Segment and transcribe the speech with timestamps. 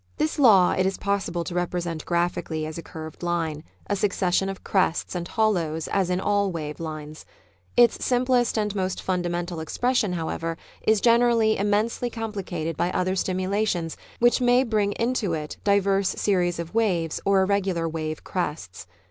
[0.17, 4.63] This law it is possible to represent graphically as a curved line; a succession of
[4.63, 7.23] crests and hollows as in all wave lines.
[7.77, 13.95] Its simplest and most fundamental expression, however, is generally immensely compli cated by other stimulations
[14.17, 18.87] which may bring into it diverse series of waves, or irregular wave crests.